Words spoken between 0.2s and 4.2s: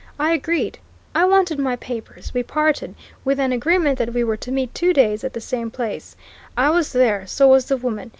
agreed! I wanted my papers. We parted, with an agreement that